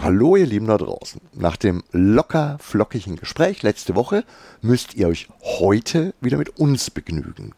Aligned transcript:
Hallo 0.00 0.36
ihr 0.36 0.46
Lieben 0.46 0.68
da 0.68 0.78
draußen. 0.78 1.20
Nach 1.32 1.56
dem 1.56 1.82
locker 1.90 2.56
flockigen 2.60 3.16
Gespräch 3.16 3.64
letzte 3.64 3.96
Woche 3.96 4.22
müsst 4.62 4.94
ihr 4.94 5.08
euch 5.08 5.28
heute 5.42 6.14
wieder 6.20 6.38
mit 6.38 6.56
uns 6.60 6.88
begnügen. 6.88 7.52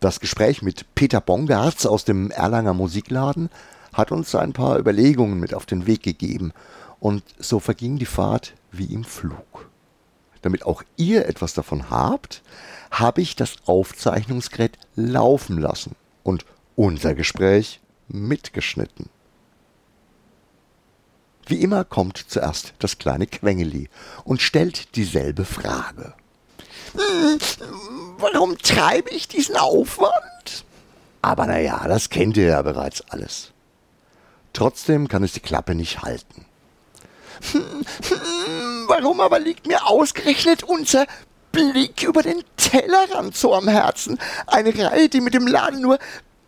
Das 0.00 0.18
Gespräch 0.18 0.62
mit 0.62 0.84
Peter 0.96 1.20
Bongartz 1.20 1.86
aus 1.86 2.04
dem 2.04 2.32
Erlanger 2.32 2.74
Musikladen 2.74 3.50
hat 3.92 4.10
uns 4.10 4.34
ein 4.34 4.52
paar 4.52 4.80
Überlegungen 4.80 5.38
mit 5.38 5.54
auf 5.54 5.64
den 5.64 5.86
Weg 5.86 6.02
gegeben 6.02 6.52
und 6.98 7.22
so 7.38 7.60
verging 7.60 7.98
die 7.98 8.06
Fahrt 8.06 8.54
wie 8.72 8.92
im 8.92 9.04
Flug. 9.04 9.70
Damit 10.42 10.66
auch 10.66 10.82
ihr 10.96 11.28
etwas 11.28 11.54
davon 11.54 11.88
habt, 11.88 12.42
habe 12.90 13.20
ich 13.20 13.36
das 13.36 13.58
Aufzeichnungsgerät 13.66 14.76
laufen 14.96 15.56
lassen 15.56 15.94
und 16.24 16.44
unser 16.74 17.14
Gespräch 17.14 17.80
mitgeschnitten. 18.08 19.08
Wie 21.50 21.62
immer 21.62 21.82
kommt 21.84 22.26
zuerst 22.28 22.74
das 22.78 22.98
kleine 22.98 23.26
Quengeli 23.26 23.88
und 24.22 24.40
stellt 24.40 24.94
dieselbe 24.94 25.44
Frage. 25.44 26.14
Hm, 26.92 27.40
warum 28.18 28.56
treibe 28.56 29.10
ich 29.10 29.26
diesen 29.26 29.56
Aufwand? 29.56 30.64
Aber 31.22 31.46
naja, 31.46 31.88
das 31.88 32.08
kennt 32.08 32.36
ihr 32.36 32.46
ja 32.46 32.62
bereits 32.62 33.02
alles. 33.10 33.50
Trotzdem 34.52 35.08
kann 35.08 35.24
es 35.24 35.32
die 35.32 35.40
Klappe 35.40 35.74
nicht 35.74 36.02
halten. 36.02 36.44
Hm, 37.50 37.84
hm, 38.08 38.84
warum 38.86 39.20
aber 39.20 39.40
liegt 39.40 39.66
mir 39.66 39.88
ausgerechnet 39.88 40.62
unser 40.62 41.04
Blick 41.50 42.04
über 42.04 42.22
den 42.22 42.44
Tellerrand 42.58 43.36
so 43.36 43.56
am 43.56 43.66
Herzen? 43.66 44.20
Eine 44.46 44.72
Reihe, 44.78 45.08
die 45.08 45.20
mit 45.20 45.34
dem 45.34 45.48
Laden 45.48 45.80
nur 45.80 45.98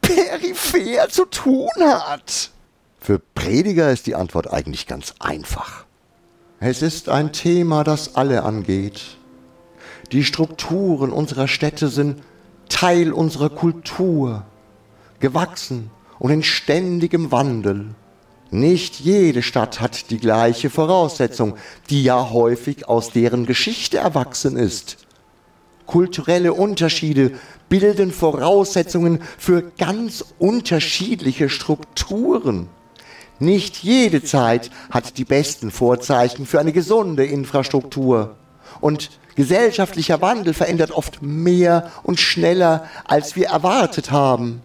peripher 0.00 1.08
zu 1.08 1.24
tun 1.24 1.70
hat. 1.80 2.52
Für 3.02 3.18
Prediger 3.18 3.90
ist 3.90 4.06
die 4.06 4.14
Antwort 4.14 4.52
eigentlich 4.52 4.86
ganz 4.86 5.14
einfach. 5.18 5.86
Es 6.60 6.82
ist 6.82 7.08
ein 7.08 7.32
Thema, 7.32 7.82
das 7.82 8.14
alle 8.14 8.44
angeht. 8.44 9.16
Die 10.12 10.22
Strukturen 10.22 11.10
unserer 11.10 11.48
Städte 11.48 11.88
sind 11.88 12.22
Teil 12.68 13.12
unserer 13.12 13.50
Kultur, 13.50 14.44
gewachsen 15.18 15.90
und 16.20 16.30
in 16.30 16.44
ständigem 16.44 17.32
Wandel. 17.32 17.86
Nicht 18.52 19.00
jede 19.00 19.42
Stadt 19.42 19.80
hat 19.80 20.10
die 20.10 20.18
gleiche 20.18 20.70
Voraussetzung, 20.70 21.56
die 21.90 22.04
ja 22.04 22.30
häufig 22.30 22.88
aus 22.88 23.10
deren 23.10 23.46
Geschichte 23.46 23.98
erwachsen 23.98 24.56
ist. 24.56 25.08
Kulturelle 25.86 26.52
Unterschiede 26.52 27.32
bilden 27.68 28.12
Voraussetzungen 28.12 29.18
für 29.38 29.72
ganz 29.76 30.24
unterschiedliche 30.38 31.48
Strukturen. 31.48 32.68
Nicht 33.42 33.78
jede 33.78 34.22
Zeit 34.22 34.70
hat 34.92 35.18
die 35.18 35.24
besten 35.24 35.72
Vorzeichen 35.72 36.46
für 36.46 36.60
eine 36.60 36.72
gesunde 36.72 37.24
Infrastruktur. 37.24 38.36
Und 38.80 39.10
gesellschaftlicher 39.34 40.22
Wandel 40.22 40.54
verändert 40.54 40.92
oft 40.92 41.22
mehr 41.22 41.90
und 42.04 42.20
schneller, 42.20 42.86
als 43.04 43.34
wir 43.34 43.48
erwartet 43.48 44.12
haben. 44.12 44.62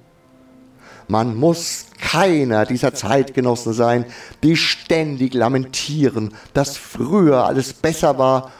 Man 1.07 1.35
muss 1.35 1.87
keiner 1.99 2.67
dieser 2.67 2.93
Zeitgenossen 2.93 3.73
sein, 3.73 4.05
die 4.43 4.55
ständig 4.55 5.33
lamentieren, 5.33 6.35
dass 6.53 6.77
früher 6.77 7.45
alles 7.45 7.73
besser 7.73 8.19
war, 8.19 8.51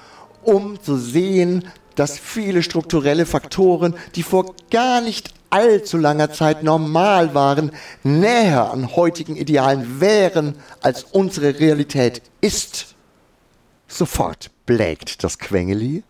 um 0.42 0.82
zu 0.82 0.98
sehen, 0.98 1.66
dass 1.98 2.18
viele 2.18 2.64
strukturelle 2.64 3.26
Faktoren, 3.26 3.96
die 4.16 4.24
vor 4.24 4.56
gar 4.72 5.02
nicht 5.02 5.34
allzu 5.50 5.98
langer 5.98 6.32
Zeit 6.32 6.64
normal 6.64 7.34
waren, 7.34 7.72
näher 8.04 8.72
an 8.72 8.96
heutigen 8.96 9.36
Idealen 9.36 10.00
wären, 10.00 10.56
als 10.82 11.04
unsere 11.04 11.60
Realität 11.60 12.22
ist. 12.40 12.96
Sofort 13.88 14.52
blägt 14.66 15.24
das 15.24 15.40
Quengeli 15.40 16.04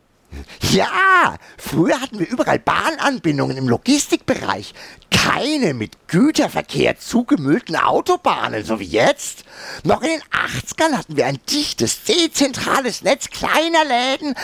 ja, 0.71 1.37
früher 1.57 1.99
hatten 2.01 2.19
wir 2.19 2.27
überall 2.27 2.59
Bahnanbindungen 2.59 3.57
im 3.57 3.69
Logistikbereich. 3.69 4.73
Keine 5.09 5.73
mit 5.73 6.07
Güterverkehr 6.07 6.99
zugemüllten 6.99 7.75
Autobahnen, 7.75 8.63
so 8.63 8.79
wie 8.79 8.85
jetzt. 8.85 9.45
Noch 9.83 10.01
in 10.01 10.09
den 10.09 10.21
80ern 10.21 10.97
hatten 10.97 11.15
wir 11.15 11.25
ein 11.25 11.39
dichtes, 11.49 12.03
dezentrales 12.03 13.03
Netz 13.03 13.29
kleiner 13.29 13.85
Läden. 13.85 14.35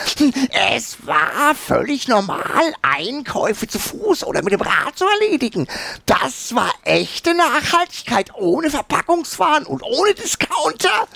Es 0.72 1.06
war 1.06 1.54
völlig 1.56 2.08
normal, 2.08 2.74
Einkäufe 2.82 3.68
zu 3.68 3.80
Fuß 3.80 4.24
oder 4.24 4.42
mit 4.42 4.54
dem 4.54 4.62
Rad 4.62 4.98
zu 4.98 5.06
erledigen. 5.06 5.68
Das 6.06 6.56
war 6.56 6.72
echte 6.84 7.34
Nachhaltigkeit 7.34 8.34
ohne 8.36 8.70
Verpackungswaren 8.70 9.66
und 9.66 9.84
ohne 9.84 10.14
Discounter. 10.14 11.08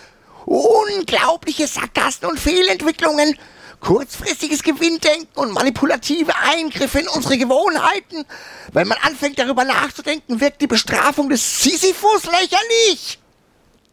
Unglaubliche 0.46 1.68
Sackgassen 1.68 2.26
und 2.26 2.40
Fehlentwicklungen 2.40 3.38
kurzfristiges 3.80 4.64
Gewinndenken 4.64 5.28
und 5.36 5.54
manipulative 5.54 6.34
Eingriffe 6.36 7.00
in 7.00 7.08
unsere 7.08 7.38
Gewohnheiten. 7.38 8.26
Wenn 8.74 8.88
man 8.88 8.98
anfängt 9.02 9.40
darüber 9.40 9.64
nachzudenken, 9.64 10.42
wirkt 10.42 10.62
die 10.62 10.68
Bestrafung 10.68 11.30
des 11.30 11.64
Sisyphus 11.64 12.26
lächerlich. 12.26 13.20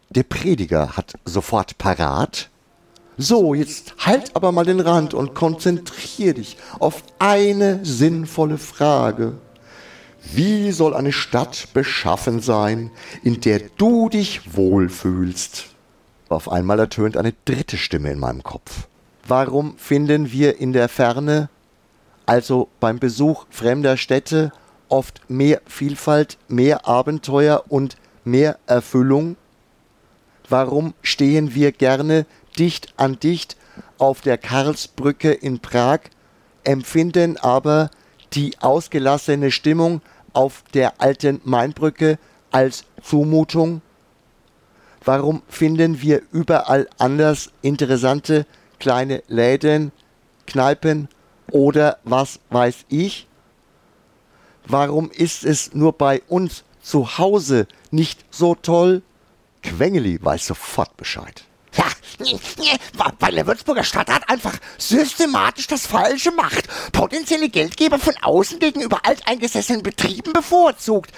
Der 0.09 0.23
Prediger 0.23 0.95
hat 0.97 1.13
sofort 1.25 1.77
parat. 1.77 2.49
So, 3.17 3.53
jetzt 3.53 3.93
halt 3.99 4.35
aber 4.35 4.51
mal 4.51 4.65
den 4.65 4.81
Rand 4.81 5.13
und 5.13 5.33
konzentrier 5.35 6.33
dich 6.33 6.57
auf 6.79 7.03
eine 7.17 7.85
sinnvolle 7.85 8.57
Frage. 8.57 9.37
Wie 10.33 10.71
soll 10.71 10.93
eine 10.93 11.13
Stadt 11.13 11.69
beschaffen 11.73 12.41
sein, 12.41 12.91
in 13.23 13.39
der 13.41 13.59
du 13.77 14.09
dich 14.09 14.55
wohlfühlst? 14.55 15.67
Auf 16.29 16.51
einmal 16.51 16.79
ertönt 16.79 17.15
eine 17.15 17.33
dritte 17.45 17.77
Stimme 17.77 18.11
in 18.11 18.19
meinem 18.19 18.43
Kopf. 18.43 18.87
Warum 19.27 19.75
finden 19.77 20.31
wir 20.31 20.59
in 20.59 20.71
der 20.71 20.87
Ferne, 20.87 21.49
also 22.27 22.69
beim 22.79 22.99
Besuch 22.99 23.47
fremder 23.49 23.97
Städte, 23.97 24.51
oft 24.87 25.27
mehr 25.27 25.61
Vielfalt, 25.65 26.37
mehr 26.47 26.87
Abenteuer 26.87 27.63
und 27.67 27.97
mehr 28.23 28.59
Erfüllung? 28.67 29.35
Warum 30.47 30.93
stehen 31.01 31.55
wir 31.55 31.71
gerne 31.71 32.27
dicht 32.59 32.93
an 32.97 33.19
dicht 33.19 33.57
auf 33.97 34.21
der 34.21 34.37
Karlsbrücke 34.37 35.31
in 35.31 35.59
Prag, 35.59 36.01
empfinden 36.63 37.37
aber 37.37 37.89
die 38.33 38.53
ausgelassene 38.59 39.49
Stimmung 39.49 40.01
auf 40.33 40.63
der 40.75 41.01
alten 41.01 41.41
Mainbrücke 41.43 42.19
als 42.51 42.85
Zumutung? 43.01 43.81
Warum 45.03 45.41
finden 45.47 45.99
wir 46.03 46.21
überall 46.31 46.87
anders 46.99 47.51
interessante 47.63 48.45
kleine 48.79 49.23
Läden, 49.27 49.91
Kneipen 50.47 51.07
oder 51.51 51.97
was 52.03 52.39
weiß 52.49 52.85
ich? 52.89 53.27
Warum 54.67 55.11
ist 55.11 55.43
es 55.43 55.73
nur 55.73 55.93
bei 55.93 56.21
uns 56.27 56.63
zu 56.81 57.17
Hause 57.17 57.67
nicht 57.91 58.25
so 58.31 58.55
toll? 58.55 59.01
Quengeli 59.61 60.19
weiß 60.21 60.47
sofort 60.47 60.95
Bescheid. 60.97 61.43
Ja, 61.77 62.77
weil 63.19 63.33
der 63.33 63.45
Würzburger 63.45 63.83
Stadtrat 63.83 64.29
einfach 64.29 64.57
systematisch 64.77 65.67
das 65.67 65.85
Falsche 65.85 66.31
macht, 66.31 66.67
potenzielle 66.93 67.49
Geldgeber 67.49 67.99
von 67.99 68.15
außen 68.21 68.59
gegenüber 68.59 69.01
alteingesessenen 69.03 69.83
Betrieben 69.83 70.31
bevorzugt 70.31 71.11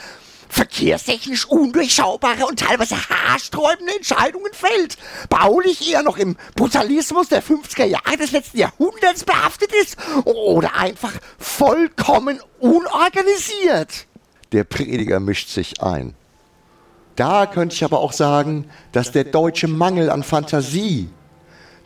verkehrstechnisch 0.49 1.45
undurchschaubare 1.45 2.45
und 2.45 2.59
teilweise 2.59 2.95
haarsträubende 2.95 3.95
Entscheidungen 3.95 4.51
fällt, 4.53 4.97
baulich 5.29 5.91
eher 5.91 6.03
noch 6.03 6.17
im 6.17 6.37
Brutalismus 6.55 7.29
der 7.29 7.43
50er 7.43 7.85
Jahre 7.85 8.17
des 8.17 8.31
letzten 8.31 8.57
Jahrhunderts 8.57 9.23
behaftet 9.23 9.71
ist 9.81 9.97
oder 10.25 10.75
einfach 10.75 11.13
vollkommen 11.37 12.39
unorganisiert. 12.59 14.07
Der 14.51 14.63
Prediger 14.63 15.19
mischt 15.19 15.49
sich 15.49 15.81
ein. 15.81 16.15
Da 17.15 17.47
könnte 17.47 17.73
ich 17.73 17.83
aber 17.83 17.99
auch 17.99 18.13
sagen, 18.13 18.69
dass 18.91 19.11
der 19.11 19.23
deutsche 19.23 19.67
Mangel 19.67 20.11
an 20.11 20.23
Fantasie, 20.23 21.09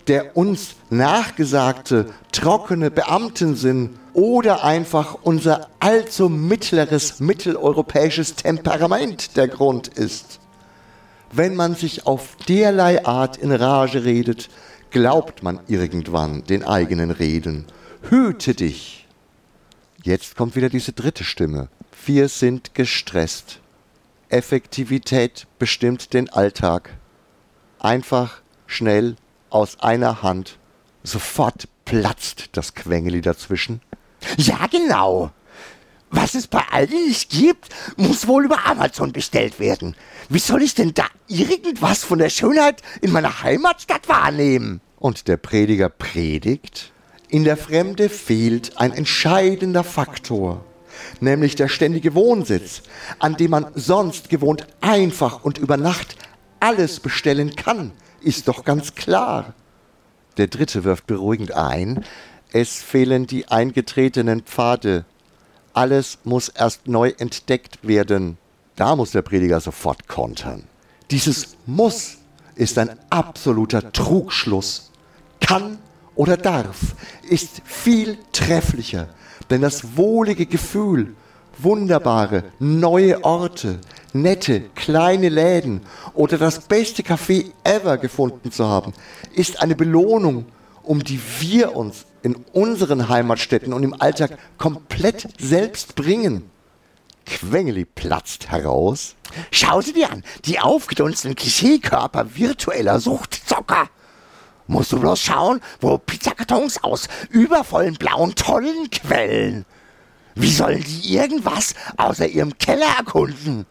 der 0.07 0.35
uns 0.35 0.75
nachgesagte, 0.89 2.07
trockene 2.31 2.91
Beamtensinn 2.91 3.97
oder 4.13 4.63
einfach 4.63 5.17
unser 5.21 5.69
allzu 5.79 6.29
mittleres 6.29 7.19
mitteleuropäisches 7.19 8.35
Temperament 8.35 9.37
der 9.37 9.47
Grund 9.47 9.87
ist. 9.87 10.39
Wenn 11.31 11.55
man 11.55 11.75
sich 11.75 12.05
auf 12.05 12.35
derlei 12.47 13.05
Art 13.05 13.37
in 13.37 13.51
Rage 13.51 14.03
redet, 14.03 14.49
glaubt 14.89 15.43
man 15.43 15.59
irgendwann 15.67 16.43
den 16.43 16.63
eigenen 16.63 17.11
Reden. 17.11 17.65
Hüte 18.09 18.53
dich! 18.53 19.07
Jetzt 20.03 20.35
kommt 20.35 20.55
wieder 20.55 20.69
diese 20.69 20.93
dritte 20.93 21.23
Stimme. 21.23 21.69
Wir 22.05 22.27
sind 22.27 22.73
gestresst. 22.73 23.59
Effektivität 24.29 25.45
bestimmt 25.59 26.13
den 26.13 26.29
Alltag. 26.29 26.89
Einfach, 27.79 28.41
schnell, 28.65 29.15
aus 29.51 29.79
einer 29.79 30.23
Hand. 30.23 30.57
Sofort 31.03 31.67
platzt 31.85 32.49
das 32.53 32.73
Quengeli 32.73 33.21
dazwischen. 33.21 33.81
Ja, 34.37 34.67
genau. 34.67 35.31
Was 36.09 36.35
es 36.35 36.47
bei 36.47 36.61
Aldi 36.71 37.07
nicht 37.07 37.29
gibt, 37.29 37.69
muss 37.95 38.27
wohl 38.27 38.43
über 38.43 38.65
Amazon 38.65 39.13
bestellt 39.13 39.59
werden. 39.59 39.95
Wie 40.27 40.39
soll 40.39 40.61
ich 40.61 40.75
denn 40.75 40.93
da 40.93 41.05
irgendwas 41.27 42.03
von 42.03 42.19
der 42.19 42.29
Schönheit 42.29 42.81
in 43.01 43.11
meiner 43.11 43.43
Heimatstadt 43.43 44.09
wahrnehmen? 44.09 44.81
Und 44.99 45.29
der 45.29 45.37
Prediger 45.37 45.89
predigt, 45.89 46.91
in 47.29 47.45
der 47.45 47.55
Fremde 47.55 48.09
fehlt 48.09 48.77
ein 48.77 48.91
entscheidender 48.91 49.85
Faktor, 49.85 50.65
nämlich 51.21 51.55
der 51.55 51.69
ständige 51.69 52.13
Wohnsitz, 52.13 52.83
an 53.19 53.37
dem 53.37 53.51
man 53.51 53.67
sonst 53.73 54.29
gewohnt 54.29 54.67
einfach 54.81 55.45
und 55.45 55.57
über 55.57 55.77
Nacht 55.77 56.17
alles 56.59 56.99
bestellen 56.99 57.55
kann, 57.55 57.93
ist 58.21 58.47
doch 58.47 58.63
ganz 58.63 58.95
klar. 58.95 59.53
Der 60.37 60.47
dritte 60.47 60.83
wirft 60.83 61.07
beruhigend 61.07 61.51
ein, 61.51 62.05
es 62.53 62.81
fehlen 62.81 63.27
die 63.27 63.47
eingetretenen 63.47 64.41
Pfade. 64.41 65.05
Alles 65.73 66.19
muss 66.23 66.49
erst 66.49 66.87
neu 66.87 67.13
entdeckt 67.17 67.79
werden. 67.87 68.37
Da 68.75 68.95
muss 68.95 69.11
der 69.11 69.21
Prediger 69.21 69.61
sofort 69.61 70.07
kontern. 70.07 70.63
Dieses 71.11 71.55
muss 71.65 72.17
ist 72.55 72.77
ein 72.77 72.97
absoluter 73.09 73.91
Trugschluss. 73.91 74.91
Kann 75.39 75.77
oder 76.15 76.37
darf 76.37 76.95
ist 77.29 77.61
viel 77.63 78.17
trefflicher, 78.33 79.07
denn 79.49 79.61
das 79.61 79.95
wohlige 79.95 80.45
Gefühl, 80.45 81.15
wunderbare 81.57 82.43
neue 82.59 83.23
Orte, 83.23 83.79
nette 84.13 84.61
kleine 84.75 85.29
Läden 85.29 85.81
oder 86.13 86.37
das 86.37 86.59
beste 86.61 87.03
Café 87.03 87.51
ever 87.63 87.97
gefunden 87.97 88.51
zu 88.51 88.67
haben, 88.67 88.93
ist 89.33 89.61
eine 89.61 89.75
Belohnung, 89.75 90.45
um 90.83 91.03
die 91.03 91.19
wir 91.39 91.75
uns 91.75 92.05
in 92.23 92.35
unseren 92.53 93.09
Heimatstädten 93.09 93.73
und 93.73 93.83
im 93.83 93.99
Alltag 93.99 94.37
komplett 94.57 95.27
selbst 95.39 95.95
bringen. 95.95 96.49
Quengeli 97.25 97.85
platzt 97.85 98.49
heraus. 98.51 99.15
Schau 99.51 99.81
sie 99.81 99.93
dir 99.93 100.11
an, 100.11 100.23
die 100.45 100.59
aufgedunstenen 100.59 101.35
Klischeekörper 101.35 102.35
virtueller 102.35 102.99
Suchtzocker. 102.99 103.89
Musst 104.67 104.91
du 104.91 104.99
bloß 104.99 105.19
schauen, 105.19 105.61
wo 105.79 105.97
Pizzakartons 105.97 106.83
aus 106.83 107.07
übervollen 107.29 107.95
blauen 107.95 108.35
Tollen 108.35 108.89
quellen. 108.89 109.65
Wie 110.35 110.51
sollen 110.51 110.83
die 110.83 111.15
irgendwas 111.15 111.73
außer 111.97 112.27
ihrem 112.27 112.57
Keller 112.57 112.87
erkunden? 112.97 113.65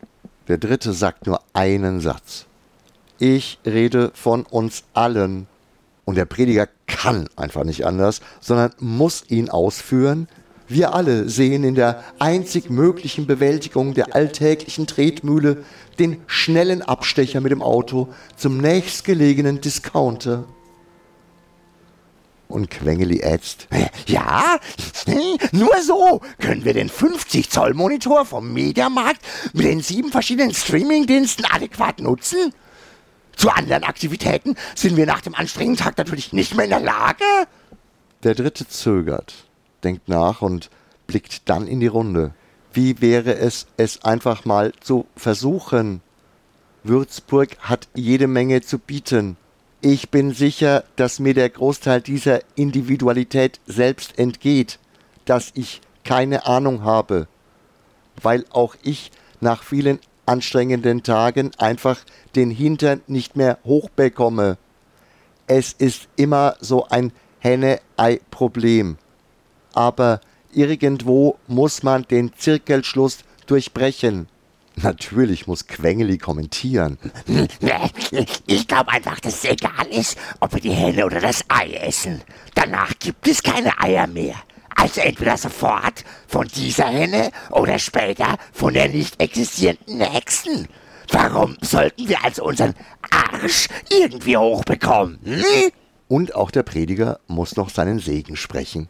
Der 0.51 0.59
dritte 0.59 0.93
sagt 0.93 1.29
nur 1.29 1.41
einen 1.53 2.01
Satz. 2.01 2.47
Ich 3.21 3.61
rede 3.65 4.11
von 4.15 4.43
uns 4.43 4.83
allen. 4.95 5.47
Und 6.05 6.17
der 6.17 6.25
Prediger 6.25 6.67
kann 6.89 7.29
einfach 7.37 7.63
nicht 7.63 7.87
anders, 7.87 8.21
sondern 8.41 8.73
muss 8.81 9.23
ihn 9.29 9.49
ausführen. 9.49 10.27
Wir 10.67 10.93
alle 10.93 11.29
sehen 11.29 11.63
in 11.63 11.77
der 11.77 12.03
einzig 12.19 12.69
möglichen 12.69 13.29
Bewältigung 13.29 13.95
der 13.95 14.17
alltäglichen 14.17 14.89
Tretmühle 14.89 15.63
den 16.01 16.21
schnellen 16.27 16.83
Abstecher 16.83 17.41
mit 17.41 17.53
dem 17.53 17.63
Auto 17.63 18.09
zum 18.37 18.59
nächstgelegenen 18.59 19.61
Discounter. 19.61 20.47
Und 22.51 22.69
Quengeli 22.69 23.21
ätzt. 23.21 23.69
Ja, 24.07 24.59
nur 25.53 25.81
so 25.83 26.21
können 26.41 26.65
wir 26.65 26.75
den 26.75 26.89
50 26.89 27.49
Zoll 27.49 27.75
Monitor 27.75 28.27
vom 28.27 28.53
Mediamarkt 28.53 29.21
mit 29.53 29.67
den 29.67 29.81
sieben 29.81 30.11
verschiedenen 30.11 30.53
Streamingdiensten 30.53 31.45
adäquat 31.45 32.01
nutzen. 32.01 32.53
Zu 33.37 33.51
anderen 33.51 33.85
Aktivitäten 33.85 34.57
sind 34.75 34.97
wir 34.97 35.07
nach 35.07 35.21
dem 35.21 35.37
anstrengenden 35.37 35.85
Tag 35.85 35.97
natürlich 35.97 36.33
nicht 36.33 36.57
mehr 36.57 36.65
in 36.65 36.71
der 36.71 36.81
Lage. 36.81 37.25
Der 38.25 38.35
dritte 38.35 38.67
zögert, 38.67 39.33
denkt 39.85 40.09
nach 40.09 40.43
und 40.43 40.71
blickt 41.07 41.49
dann 41.49 41.69
in 41.69 41.79
die 41.79 41.87
Runde. 41.87 42.35
Wie 42.73 43.01
wäre 43.01 43.37
es, 43.37 43.69
es 43.77 44.05
einfach 44.05 44.45
mal 44.45 44.73
zu 44.81 45.07
versuchen? 45.15 46.03
Würzburg 46.83 47.57
hat 47.61 47.89
jede 47.95 48.27
Menge 48.27 48.61
zu 48.61 48.79
bieten. 48.79 49.37
Ich 49.83 50.11
bin 50.11 50.35
sicher, 50.35 50.85
dass 50.97 51.21
mir 51.21 51.33
der 51.33 51.49
Großteil 51.49 52.03
dieser 52.03 52.41
Individualität 52.55 53.61
selbst 53.67 54.19
entgeht, 54.19 54.79
dass 55.25 55.53
ich 55.55 55.81
keine 56.05 56.45
Ahnung 56.45 56.85
habe, 56.85 57.29
weil 58.21 58.45
auch 58.51 58.77
ich 58.83 59.11
nach 59.41 59.63
vielen 59.63 59.99
anstrengenden 60.27 61.03
Tagen 61.03 61.53
einfach 61.57 61.99
den 62.37 62.51
Hintern 62.51 63.01
nicht 63.07 63.37
mehr 63.37 63.59
hochbekomme. 63.65 64.59
Es 65.47 65.73
ist 65.73 66.09
immer 66.17 66.57
so 66.61 66.87
ein 66.89 67.11
Henne-Ei-Problem. 67.39 68.99
Aber 69.73 70.21
irgendwo 70.53 71.39
muss 71.47 71.83
man 71.83 72.03
den 72.03 72.35
Zirkelschluss 72.37 73.21
durchbrechen. 73.47 74.29
Natürlich 74.83 75.47
muss 75.47 75.67
Quengeli 75.67 76.19
kommentieren. 76.19 76.99
Ich 78.47 78.69
glaube 78.69 78.91
einfach, 78.91 79.21
dass 79.21 79.35
es 79.35 79.45
egal 79.45 79.87
ist, 79.91 80.17
ob 80.41 80.55
wir 80.55 80.61
die 80.61 80.71
Henne 80.73 81.05
oder 81.07 81.21
das 81.21 81.45
Ei 81.49 81.73
essen. 81.73 82.23
Danach 82.55 82.93
gibt 82.99 83.27
es 83.29 83.43
keine 83.43 83.79
Eier 83.81 84.07
mehr. 84.07 84.37
Also 84.75 85.01
entweder 85.01 85.37
sofort 85.37 86.05
von 86.27 86.49
dieser 86.49 86.87
Henne 86.87 87.31
oder 87.51 87.79
später 87.79 88.37
von 88.53 88.73
der 88.73 88.89
nicht 88.89 89.21
existierenden 89.21 89.99
nächsten. 89.99 90.69
Warum 91.11 91.57
sollten 91.61 92.09
wir 92.09 92.25
also 92.25 92.45
unseren 92.45 92.75
Arsch 93.11 93.67
irgendwie 93.91 94.37
hochbekommen? 94.37 95.19
Hm? 95.25 95.71
Und 96.09 96.35
auch 96.35 96.51
der 96.51 96.63
Prediger 96.63 97.21
muss 97.27 97.57
noch 97.57 97.69
seinen 97.69 97.99
Segen 97.99 98.37
sprechen. 98.37 98.89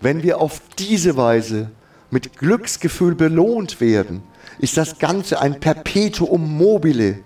Wenn 0.00 0.22
wir 0.22 0.40
auf 0.40 0.60
diese 0.78 1.16
Weise 1.16 1.70
mit 2.12 2.36
Glücksgefühl 2.36 3.14
belohnt 3.14 3.80
werden, 3.80 4.22
ist 4.58 4.76
das 4.76 4.98
Ganze 4.98 5.40
ein 5.40 5.58
Perpetuum 5.58 6.56
mobile. 6.56 7.24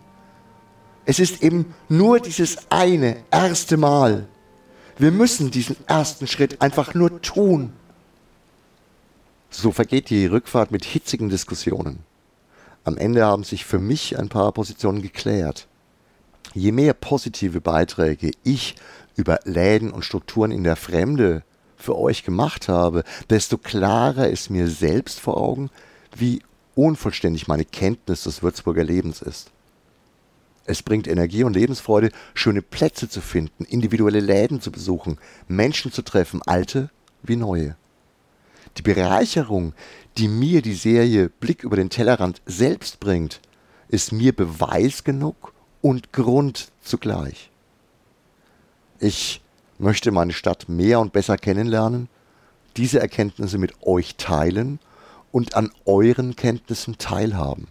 Es 1.05 1.19
ist 1.19 1.43
eben 1.43 1.75
nur 1.89 2.21
dieses 2.21 2.71
eine 2.71 3.17
erste 3.33 3.77
Mal. 3.77 4.29
Wir 4.97 5.11
müssen 5.11 5.51
diesen 5.51 5.77
ersten 5.89 6.29
Schritt 6.29 6.63
einfach 6.63 6.95
nur 6.95 7.21
tun. 7.21 7.73
So 9.51 9.73
vergeht 9.73 10.09
die 10.09 10.27
Rückfahrt 10.27 10.71
mit 10.71 10.85
hitzigen 10.85 11.29
Diskussionen. 11.29 11.99
Am 12.85 12.97
Ende 12.97 13.25
haben 13.25 13.43
sich 13.43 13.65
für 13.65 13.81
mich 13.81 14.17
ein 14.17 14.29
paar 14.29 14.53
Positionen 14.53 15.03
geklärt. 15.03 15.67
Je 16.55 16.71
mehr 16.71 16.95
positive 16.95 17.61
Beiträge 17.61 18.31
ich 18.45 18.77
über 19.17 19.41
Läden 19.45 19.91
und 19.91 20.05
Strukturen 20.05 20.53
in 20.53 20.63
der 20.63 20.77
Fremde 20.77 21.43
für 21.87 21.97
euch 21.97 22.25
gemacht 22.25 22.69
habe, 22.69 23.05
desto 23.31 23.59
klarer 23.59 24.29
ist 24.29 24.51
mir 24.51 24.69
selbst 24.69 25.21
vor 25.21 25.37
Augen, 25.37 25.71
wie 26.17 26.43
unvollständig 26.75 27.47
meine 27.47 27.65
Kenntnis 27.65 28.25
des 28.25 28.43
Würzburger 28.43 28.83
Lebens 28.83 29.23
ist. 29.23 29.53
Es 30.65 30.83
bringt 30.83 31.07
Energie 31.07 31.45
und 31.45 31.55
Lebensfreude, 31.55 32.11
schöne 32.35 32.61
Plätze 32.61 33.09
zu 33.09 33.21
finden, 33.21 33.65
individuelle 33.65 34.19
Läden 34.19 34.61
zu 34.61 34.73
besuchen, 34.73 35.19
Menschen 35.47 35.93
zu 35.93 36.03
treffen, 36.03 36.43
alte 36.45 36.91
wie 37.23 37.37
neue. 37.37 37.77
Die 38.77 38.83
Bereicherung, 38.83 39.73
die 40.19 40.27
mir 40.27 40.63
die 40.63 40.75
Serie 40.75 41.29
Blick 41.29 41.63
über 41.63 41.77
den 41.77 41.89
Tellerrand 41.89 42.43
selbst 42.47 42.99
bringt, 42.99 43.41
ist 43.89 44.11
mir 44.11 44.35
Beweis 44.35 45.05
genug 45.05 45.53
und 45.83 46.13
Grund 46.13 46.73
zugleich. 46.83 47.51
Ich 48.99 49.41
möchte 49.79 50.11
meine 50.11 50.33
Stadt 50.33 50.69
mehr 50.69 51.01
und 51.01 51.13
besser 51.13 51.37
kennenlernen, 51.37 52.09
diese 52.77 53.01
Erkenntnisse 53.01 53.59
mit 53.59 53.83
euch 53.83 54.17
teilen 54.17 54.79
und 55.33 55.55
an 55.55 55.71
euren 55.85 56.37
Kenntnissen 56.37 56.99
teilhaben. 56.99 57.69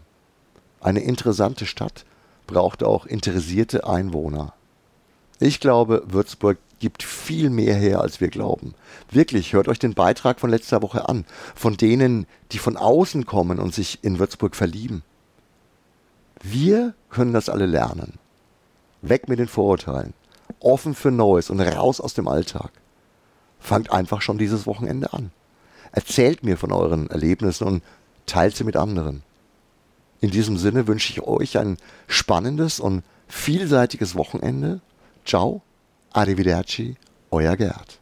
Eine 0.81 1.01
interessante 1.01 1.65
Stadt 1.65 2.05
braucht 2.47 2.83
auch 2.83 3.05
interessierte 3.05 3.87
Einwohner. 3.87 4.53
Ich 5.39 5.59
glaube, 5.59 6.03
Würzburg 6.07 6.57
gibt 6.79 7.03
viel 7.03 7.49
mehr 7.49 7.75
her, 7.75 8.01
als 8.01 8.21
wir 8.21 8.29
glauben. 8.29 8.73
Wirklich, 9.09 9.53
hört 9.53 9.67
euch 9.67 9.79
den 9.79 9.93
Beitrag 9.93 10.39
von 10.39 10.49
letzter 10.49 10.81
Woche 10.81 11.09
an, 11.09 11.25
von 11.55 11.77
denen, 11.77 12.27
die 12.51 12.59
von 12.59 12.77
außen 12.77 13.25
kommen 13.25 13.59
und 13.59 13.73
sich 13.73 14.03
in 14.03 14.19
Würzburg 14.19 14.55
verlieben. 14.55 15.03
Wir 16.43 16.93
können 17.09 17.33
das 17.33 17.49
alle 17.49 17.65
lernen. 17.65 18.19
Weg 19.01 19.27
mit 19.27 19.39
den 19.39 19.47
Vorurteilen, 19.47 20.13
offen 20.65 20.95
für 20.95 21.11
Neues 21.11 21.49
und 21.49 21.61
raus 21.61 22.01
aus 22.01 22.13
dem 22.13 22.27
Alltag. 22.27 22.71
Fangt 23.59 23.91
einfach 23.91 24.21
schon 24.21 24.37
dieses 24.37 24.65
Wochenende 24.65 25.13
an. 25.13 25.31
Erzählt 25.91 26.43
mir 26.43 26.57
von 26.57 26.71
euren 26.71 27.09
Erlebnissen 27.09 27.67
und 27.67 27.83
teilt 28.25 28.55
sie 28.55 28.63
mit 28.63 28.75
anderen. 28.75 29.23
In 30.21 30.31
diesem 30.31 30.57
Sinne 30.57 30.87
wünsche 30.87 31.11
ich 31.11 31.21
euch 31.21 31.57
ein 31.57 31.77
spannendes 32.07 32.79
und 32.79 33.03
vielseitiges 33.27 34.15
Wochenende. 34.15 34.81
Ciao, 35.23 35.61
arrivederci, 36.11 36.95
euer 37.31 37.55
Gerd. 37.55 37.99